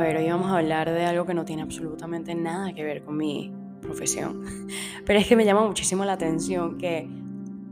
ver, 0.00 0.16
hoy 0.16 0.28
vamos 0.28 0.50
a 0.50 0.58
hablar 0.58 0.90
de 0.90 1.04
algo 1.04 1.26
que 1.26 1.34
no 1.34 1.44
tiene 1.44 1.62
absolutamente 1.62 2.34
nada 2.34 2.72
que 2.72 2.84
ver 2.84 3.02
con 3.02 3.16
mi 3.16 3.52
profesión. 3.80 4.44
Pero 5.06 5.18
es 5.18 5.26
que 5.26 5.36
me 5.36 5.44
llama 5.44 5.66
muchísimo 5.66 6.04
la 6.04 6.14
atención 6.14 6.78
que 6.78 7.08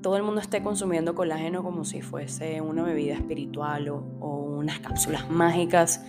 todo 0.02 0.16
el 0.16 0.22
mundo 0.22 0.40
esté 0.40 0.62
consumiendo 0.62 1.14
colágeno 1.14 1.62
como 1.62 1.84
si 1.84 2.00
fuese 2.00 2.60
una 2.60 2.82
bebida 2.82 3.14
espiritual 3.14 3.88
o, 3.88 4.36
unas 4.56 4.80
cápsulas 4.80 5.30
mágicas 5.30 6.02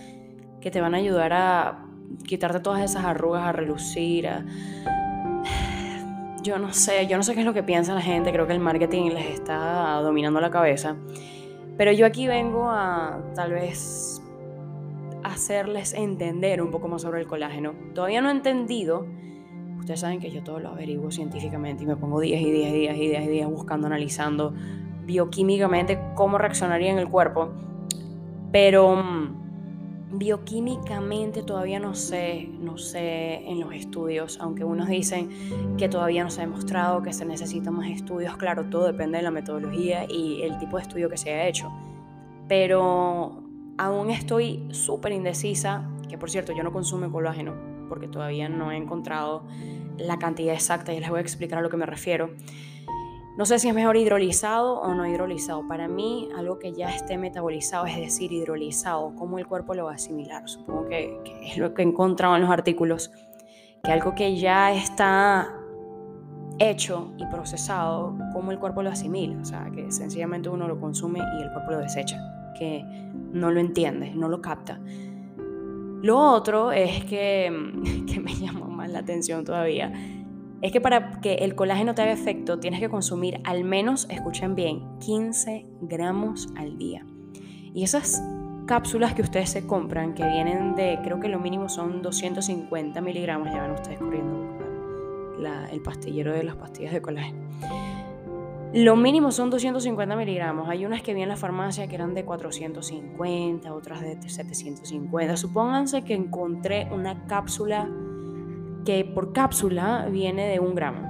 que 0.61 0.71
te 0.71 0.79
van 0.79 0.95
a 0.95 0.97
ayudar 0.97 1.33
a 1.33 1.85
quitarte 2.25 2.61
todas 2.61 2.81
esas 2.81 3.03
arrugas, 3.03 3.43
a 3.43 3.51
relucir, 3.51 4.27
Yo 6.43 6.59
no 6.59 6.71
sé, 6.71 7.07
yo 7.07 7.17
no 7.17 7.23
sé 7.23 7.33
qué 7.33 7.41
es 7.41 7.45
lo 7.45 7.53
que 7.53 7.63
piensa 7.63 7.93
la 7.93 8.01
gente, 8.01 8.31
creo 8.31 8.47
que 8.47 8.53
el 8.53 8.61
marketing 8.61 9.11
les 9.11 9.25
está 9.25 9.99
dominando 10.01 10.39
la 10.39 10.49
cabeza. 10.49 10.95
Pero 11.77 11.91
yo 11.91 12.05
aquí 12.05 12.27
vengo 12.27 12.69
a 12.69 13.19
tal 13.35 13.51
vez 13.51 14.21
hacerles 15.37 15.93
entender 15.93 16.61
un 16.61 16.71
poco 16.71 16.87
más 16.87 17.03
sobre 17.03 17.21
el 17.21 17.27
colágeno. 17.27 17.73
Todavía 17.93 18.21
no 18.21 18.29
he 18.29 18.31
entendido. 18.31 19.05
Ustedes 19.79 19.99
saben 19.99 20.19
que 20.19 20.31
yo 20.31 20.43
todo 20.43 20.59
lo 20.59 20.69
averiguo 20.69 21.11
científicamente 21.11 21.83
y 21.83 21.87
me 21.87 21.95
pongo 21.95 22.19
días 22.19 22.41
y 22.41 22.51
días 22.51 22.71
y 22.71 22.73
días 22.73 22.97
y 22.97 23.07
días 23.07 23.23
y 23.23 23.27
días 23.27 23.49
buscando, 23.49 23.85
analizando 23.87 24.53
bioquímicamente 25.05 25.99
cómo 26.15 26.37
reaccionaría 26.39 26.91
en 26.91 26.97
el 26.97 27.07
cuerpo. 27.07 27.49
Pero 28.51 28.95
mm, 28.95 30.17
bioquímicamente 30.17 31.43
todavía 31.43 31.79
no 31.79 31.93
sé, 31.93 32.49
no 32.59 32.79
sé 32.79 33.47
en 33.47 33.59
los 33.59 33.73
estudios, 33.73 34.39
aunque 34.41 34.63
unos 34.63 34.89
dicen 34.89 35.29
que 35.77 35.87
todavía 35.87 36.23
no 36.23 36.31
se 36.31 36.41
ha 36.41 36.45
demostrado 36.45 37.03
que 37.03 37.13
se 37.13 37.25
necesitan 37.25 37.75
más 37.75 37.89
estudios. 37.91 38.35
Claro, 38.37 38.65
todo 38.65 38.87
depende 38.87 39.19
de 39.19 39.23
la 39.23 39.31
metodología 39.31 40.05
y 40.09 40.41
el 40.41 40.57
tipo 40.57 40.77
de 40.77 40.83
estudio 40.83 41.09
que 41.09 41.17
se 41.17 41.31
haya 41.31 41.47
hecho. 41.47 41.71
Pero 42.47 43.46
Aún 43.77 44.09
estoy 44.09 44.67
súper 44.71 45.11
indecisa, 45.11 45.87
que 46.09 46.17
por 46.17 46.31
cierto 46.31 46.53
yo 46.53 46.63
no 46.63 46.71
consumo 46.71 47.11
colágeno 47.11 47.53
porque 47.87 48.07
todavía 48.07 48.49
no 48.49 48.71
he 48.71 48.77
encontrado 48.77 49.43
la 49.97 50.17
cantidad 50.19 50.53
exacta 50.53 50.93
y 50.93 50.99
les 50.99 51.09
voy 51.09 51.19
a 51.19 51.21
explicar 51.21 51.59
a 51.59 51.61
lo 51.61 51.69
que 51.69 51.77
me 51.77 51.85
refiero. 51.85 52.29
No 53.37 53.45
sé 53.45 53.59
si 53.59 53.67
es 53.67 53.75
mejor 53.75 53.97
hidrolizado 53.97 54.79
o 54.79 54.95
no 54.95 55.05
hidrolizado. 55.05 55.67
Para 55.67 55.87
mí, 55.87 56.27
algo 56.35 56.57
que 56.57 56.73
ya 56.73 56.89
esté 56.89 57.19
metabolizado, 57.19 57.85
es 57.85 57.95
decir, 57.95 58.31
hidrolizado, 58.31 59.13
cómo 59.15 59.37
el 59.37 59.45
cuerpo 59.45 59.75
lo 59.75 59.85
va 59.85 59.91
a 59.91 59.95
asimilar. 59.95 60.49
Supongo 60.49 60.87
que, 60.87 61.19
es 61.43 61.57
lo 61.57 61.73
que 61.75 61.83
he 61.83 61.85
encontrado 61.85 62.35
en 62.35 62.41
los 62.41 62.49
artículos, 62.49 63.11
que 63.83 63.91
algo 63.91 64.15
que 64.15 64.37
ya 64.37 64.73
está 64.73 65.53
hecho 66.57 67.11
y 67.17 67.27
procesado, 67.27 68.17
cómo 68.33 68.51
el 68.51 68.57
cuerpo 68.57 68.81
lo 68.81 68.89
asimila. 68.89 69.39
O 69.39 69.45
sea, 69.45 69.69
que 69.71 69.91
sencillamente 69.91 70.49
uno 70.49 70.67
lo 70.67 70.79
consume 70.79 71.19
y 71.19 71.43
el 71.43 71.51
cuerpo 71.51 71.73
lo 71.73 71.77
desecha 71.77 72.36
que 72.57 72.83
no 73.31 73.51
lo 73.51 73.59
entiende, 73.59 74.13
no 74.13 74.29
lo 74.29 74.41
capta. 74.41 74.79
Lo 76.01 76.19
otro 76.19 76.71
es 76.71 77.05
que, 77.05 77.51
que 78.11 78.19
me 78.19 78.33
llama 78.35 78.67
más 78.67 78.89
la 78.89 78.99
atención 78.99 79.43
todavía, 79.45 79.91
es 80.61 80.71
que 80.71 80.81
para 80.81 81.19
que 81.21 81.35
el 81.35 81.55
colágeno 81.55 81.93
te 81.93 82.01
haga 82.01 82.11
efecto 82.11 82.59
tienes 82.59 82.79
que 82.79 82.89
consumir 82.89 83.39
al 83.43 83.63
menos, 83.63 84.07
escuchen 84.09 84.55
bien, 84.55 84.81
15 84.99 85.65
gramos 85.81 86.49
al 86.55 86.77
día. 86.77 87.05
Y 87.73 87.83
esas 87.83 88.23
cápsulas 88.65 89.13
que 89.13 89.21
ustedes 89.21 89.51
se 89.51 89.67
compran, 89.67 90.15
que 90.15 90.25
vienen 90.25 90.75
de, 90.75 90.99
creo 91.03 91.19
que 91.19 91.29
lo 91.29 91.39
mínimo 91.39 91.69
son 91.69 92.01
250 92.01 93.01
miligramos, 93.01 93.49
ya 93.51 93.61
ven 93.61 93.71
ustedes 93.71 93.99
corriendo 93.99 94.57
el 95.71 95.81
pastillero 95.81 96.33
de 96.33 96.43
las 96.43 96.55
pastillas 96.55 96.93
de 96.93 97.01
colágeno. 97.01 97.39
Lo 98.73 98.97
mínimo 98.97 99.31
son 99.31 99.49
250 99.49 100.15
miligramos. 100.15 100.67
Hay 100.67 100.85
unas 100.85 101.01
que 101.01 101.13
vi 101.13 101.21
en 101.21 101.29
la 101.29 101.37
farmacia 101.37 101.87
que 101.87 101.95
eran 101.95 102.13
de 102.13 102.25
450, 102.25 103.73
otras 103.73 104.01
de 104.01 104.17
750. 104.29 105.37
Supónganse 105.37 106.03
que 106.03 106.13
encontré 106.13 106.87
una 106.91 107.25
cápsula 107.27 107.89
que 108.85 109.05
por 109.05 109.31
cápsula 109.31 110.07
viene 110.11 110.47
de 110.47 110.59
un 110.59 110.75
gramo. 110.75 111.07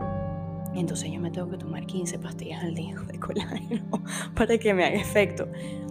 Entonces 0.75 1.11
yo 1.11 1.19
me 1.19 1.31
tengo 1.31 1.49
que 1.49 1.57
tomar 1.57 1.87
15 1.87 2.19
pastillas 2.19 2.63
al 2.63 2.75
día 2.75 2.95
de 2.95 3.19
colágeno 3.19 3.85
para 4.35 4.57
que 4.59 4.73
me 4.75 4.85
haga 4.85 4.95
efecto. 4.95 5.47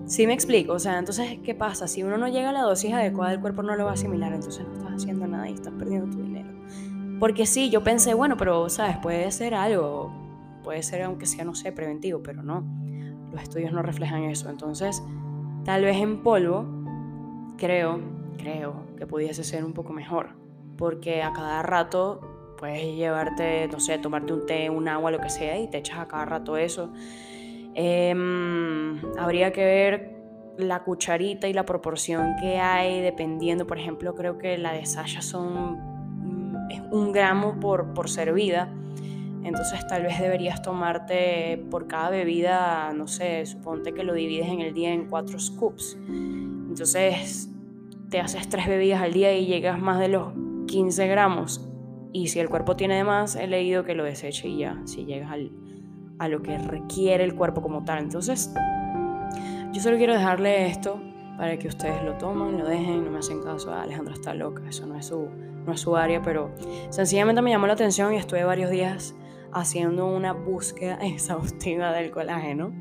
¿Sí 0.06 0.26
me 0.28 0.34
explico? 0.34 0.74
O 0.74 0.78
sea, 0.78 0.98
entonces, 0.98 1.38
¿qué 1.44 1.56
pasa? 1.56 1.88
Si 1.88 2.04
uno 2.04 2.16
no 2.16 2.28
llega 2.28 2.50
a 2.50 2.52
la 2.52 2.62
dosis 2.62 2.92
adecuada, 2.92 3.32
el 3.32 3.40
cuerpo 3.40 3.64
no 3.64 3.74
lo 3.74 3.84
va 3.84 3.90
a 3.90 3.94
asimilar, 3.94 4.32
entonces 4.32 4.64
no 4.64 4.74
estás 4.74 5.02
haciendo 5.02 5.26
nada 5.26 5.48
y 5.50 5.54
estás 5.54 5.72
perdiendo 5.72 6.14
tu 6.14 6.22
dinero. 6.22 6.48
Porque 7.18 7.44
sí, 7.44 7.70
yo 7.70 7.82
pensé, 7.82 8.14
bueno, 8.14 8.36
pero, 8.36 8.68
¿sabes? 8.68 8.98
Puede 8.98 9.32
ser 9.32 9.54
algo 9.54 10.25
puede 10.66 10.82
ser 10.82 11.02
aunque 11.02 11.26
sea, 11.26 11.44
no 11.44 11.54
sé, 11.54 11.70
preventivo, 11.70 12.24
pero 12.24 12.42
no, 12.42 12.64
los 13.32 13.40
estudios 13.40 13.70
no 13.70 13.82
reflejan 13.82 14.24
eso. 14.24 14.50
Entonces, 14.50 15.00
tal 15.64 15.84
vez 15.84 15.96
en 15.96 16.24
polvo, 16.24 16.66
creo, 17.56 18.00
creo 18.36 18.82
que 18.98 19.06
pudiese 19.06 19.44
ser 19.44 19.64
un 19.64 19.74
poco 19.74 19.92
mejor, 19.92 20.30
porque 20.76 21.22
a 21.22 21.32
cada 21.32 21.62
rato 21.62 22.56
puedes 22.58 22.96
llevarte, 22.96 23.68
no 23.68 23.78
sé, 23.78 23.96
tomarte 23.98 24.32
un 24.32 24.44
té, 24.44 24.68
un 24.68 24.88
agua, 24.88 25.12
lo 25.12 25.20
que 25.20 25.30
sea, 25.30 25.56
y 25.56 25.70
te 25.70 25.78
echas 25.78 26.00
a 26.00 26.08
cada 26.08 26.24
rato 26.24 26.56
eso. 26.56 26.90
Em, 27.74 29.00
habría 29.16 29.52
que 29.52 29.64
ver 29.64 30.16
la 30.58 30.82
cucharita 30.82 31.46
y 31.46 31.52
la 31.52 31.64
proporción 31.64 32.34
que 32.40 32.58
hay, 32.58 33.00
dependiendo, 33.02 33.68
por 33.68 33.78
ejemplo, 33.78 34.16
creo 34.16 34.36
que 34.36 34.58
la 34.58 34.72
de 34.72 34.84
Sasha 34.84 35.22
son 35.22 35.76
mm, 35.76 36.92
un 36.92 37.12
gramo 37.12 37.60
por, 37.60 37.94
por 37.94 38.10
servida 38.10 38.68
entonces 39.46 39.86
tal 39.86 40.02
vez 40.02 40.20
deberías 40.20 40.60
tomarte 40.60 41.64
por 41.70 41.86
cada 41.86 42.10
bebida, 42.10 42.92
no 42.92 43.06
sé, 43.06 43.46
suponte 43.46 43.94
que 43.94 44.02
lo 44.02 44.12
divides 44.12 44.48
en 44.48 44.60
el 44.60 44.74
día 44.74 44.92
en 44.92 45.06
cuatro 45.06 45.38
scoops. 45.38 45.96
Entonces 46.08 47.48
te 48.10 48.18
haces 48.18 48.48
tres 48.48 48.66
bebidas 48.66 49.00
al 49.02 49.12
día 49.12 49.32
y 49.36 49.46
llegas 49.46 49.80
más 49.80 50.00
de 50.00 50.08
los 50.08 50.32
15 50.66 51.06
gramos. 51.06 51.68
Y 52.12 52.28
si 52.28 52.40
el 52.40 52.48
cuerpo 52.48 52.74
tiene 52.74 52.96
de 52.96 53.04
más, 53.04 53.36
he 53.36 53.46
leído 53.46 53.84
que 53.84 53.94
lo 53.94 54.02
deseche 54.02 54.48
y 54.48 54.58
ya, 54.58 54.80
si 54.84 55.04
llegas 55.04 55.32
a 56.18 56.28
lo 56.28 56.42
que 56.42 56.58
requiere 56.58 57.22
el 57.22 57.36
cuerpo 57.36 57.62
como 57.62 57.84
tal. 57.84 58.00
Entonces, 58.00 58.52
yo 59.72 59.80
solo 59.80 59.96
quiero 59.96 60.14
dejarle 60.14 60.66
esto 60.66 61.00
para 61.38 61.56
que 61.56 61.68
ustedes 61.68 62.02
lo 62.02 62.14
tomen, 62.14 62.58
lo 62.58 62.66
dejen, 62.66 63.04
no 63.04 63.10
me 63.12 63.18
hacen 63.18 63.42
caso, 63.42 63.72
a 63.72 63.82
Alejandra 63.82 64.14
está 64.14 64.34
loca, 64.34 64.62
eso 64.68 64.86
no 64.86 64.96
es 64.96 65.06
su, 65.06 65.28
no 65.66 65.72
es 65.72 65.80
su 65.80 65.94
área, 65.94 66.20
pero 66.20 66.50
sencillamente 66.88 67.42
me 67.42 67.50
llamó 67.50 67.66
la 67.68 67.74
atención 67.74 68.12
y 68.12 68.16
estuve 68.16 68.42
varios 68.44 68.70
días 68.70 69.14
haciendo 69.60 70.06
una 70.06 70.32
búsqueda 70.32 70.94
exhaustiva 71.02 71.92
del 71.92 72.10
colágeno, 72.10 72.72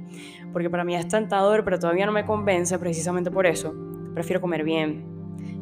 porque 0.52 0.70
para 0.70 0.84
mí 0.84 0.96
es 0.96 1.08
tentador, 1.08 1.64
pero 1.64 1.80
todavía 1.80 2.06
no 2.06 2.12
me 2.12 2.26
convence 2.26 2.78
precisamente 2.78 3.32
por 3.32 3.46
eso. 3.46 3.74
Prefiero 4.14 4.42
comer 4.42 4.64
bien, 4.64 5.06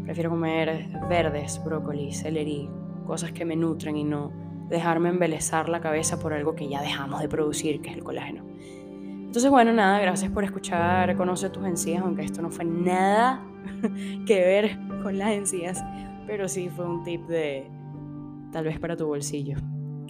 prefiero 0.04 0.30
comer 0.30 0.88
verdes, 1.10 1.62
brócoli, 1.64 2.14
celery, 2.14 2.70
cosas 3.06 3.32
que 3.32 3.46
me 3.46 3.56
nutren 3.56 3.96
y 3.98 4.04
no 4.04 4.32
dejarme 4.70 5.10
embelezar 5.10 5.70
la 5.70 5.82
cabeza 5.82 6.20
por 6.20 6.34
algo 6.34 6.56
que 6.56 6.68
ya 6.68 6.82
dejamos 6.82 7.22
de 7.22 7.30
producir, 7.30 7.82
que 7.82 7.90
es 7.90 7.98
el 7.98 8.04
colágeno. 8.04 8.44
Entonces, 8.56 9.50
bueno, 9.50 9.74
nada, 9.74 10.00
gracias 10.00 10.32
por 10.32 10.44
escuchar 10.44 11.16
Conoce 11.16 11.50
tus 11.50 11.66
encías, 11.66 12.04
aunque 12.04 12.24
esto 12.24 12.42
no 12.42 12.52
fue 12.52 12.66
nada 12.66 13.44
que 14.28 14.40
ver 14.40 14.78
con 15.02 15.18
las 15.18 15.32
encías, 15.32 15.84
pero 16.28 16.48
sí 16.48 16.70
fue 16.70 16.88
un 16.88 17.04
tip 17.04 17.26
de 17.28 17.68
tal 18.52 18.66
vez 18.66 18.80
para 18.80 18.96
tu 18.96 19.08
bolsillo 19.08 19.58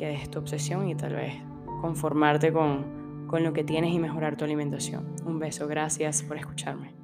que 0.03 0.09
dejes 0.09 0.29
tu 0.29 0.39
obsesión 0.39 0.89
y 0.89 0.95
tal 0.95 1.13
vez 1.13 1.33
conformarte 1.79 2.51
con, 2.51 3.25
con 3.25 3.41
lo 3.41 3.53
que 3.53 3.63
tienes 3.63 3.93
y 3.93 3.99
mejorar 3.99 4.35
tu 4.35 4.43
alimentación. 4.43 5.15
Un 5.25 5.39
beso, 5.39 5.65
gracias 5.65 6.23
por 6.23 6.35
escucharme. 6.35 7.02